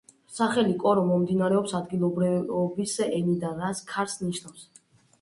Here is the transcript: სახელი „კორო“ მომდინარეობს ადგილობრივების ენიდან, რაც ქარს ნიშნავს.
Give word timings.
სახელი 0.35 0.71
„კორო“ 0.83 1.03
მომდინარეობს 1.09 1.77
ადგილობრივების 1.81 2.97
ენიდან, 3.09 3.57
რაც 3.65 3.87
ქარს 3.95 4.21
ნიშნავს. 4.29 4.71